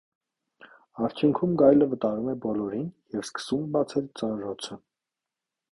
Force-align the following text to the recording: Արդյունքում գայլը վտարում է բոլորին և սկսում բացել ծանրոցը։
Արդյունքում 1.07 1.53
գայլը 1.63 1.89
վտարում 1.91 2.33
է 2.33 2.35
բոլորին 2.47 2.89
և 3.17 3.25
սկսում 3.29 3.69
բացել 3.77 4.13
ծանրոցը։ 4.23 4.81